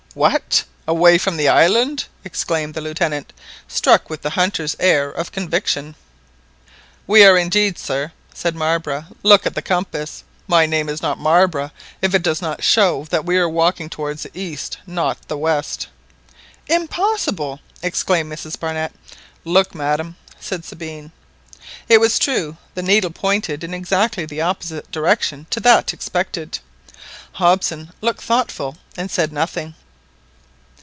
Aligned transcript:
"What, 0.13 0.65
away 0.89 1.17
from 1.17 1.37
the 1.37 1.47
island!" 1.47 2.03
exclaimed 2.25 2.73
the 2.73 2.81
Lieutenant, 2.81 3.31
struck 3.65 4.09
with 4.09 4.23
the 4.23 4.31
hunter's 4.31 4.75
air 4.77 5.09
of 5.09 5.31
conviction. 5.31 5.95
"We 7.07 7.23
are 7.23 7.37
indeed, 7.37 7.79
sir," 7.79 8.11
said 8.33 8.53
Marbre; 8.53 9.07
"look 9.23 9.45
at 9.45 9.55
the 9.55 9.61
compass; 9.61 10.25
my 10.49 10.65
name 10.65 10.89
is 10.89 11.01
not 11.01 11.17
Marbre 11.17 11.71
if 12.01 12.13
it 12.13 12.23
does 12.23 12.41
not 12.41 12.61
show 12.61 13.05
that 13.09 13.23
we 13.23 13.37
are 13.37 13.47
walking 13.47 13.89
towards 13.89 14.23
the 14.23 14.37
east 14.37 14.79
not 14.85 15.17
the 15.29 15.37
west!" 15.37 15.87
"Impossible!" 16.67 17.61
exclaimed 17.81 18.29
Mrs 18.29 18.59
Barnett. 18.59 18.91
"Look, 19.45 19.73
madam," 19.73 20.17
said 20.41 20.65
Sabine. 20.65 21.13
It 21.87 21.99
was 21.99 22.19
true. 22.19 22.57
The 22.75 22.83
needle 22.83 23.11
pointed 23.11 23.63
in 23.63 23.73
exactly 23.73 24.25
the 24.25 24.41
opposite 24.41 24.91
direction 24.91 25.47
to 25.51 25.61
that 25.61 25.93
expected. 25.93 26.59
Hobson 27.31 27.93
looked 28.01 28.21
thoughtful 28.23 28.75
and 28.97 29.09
said 29.09 29.31
nothing. 29.31 29.73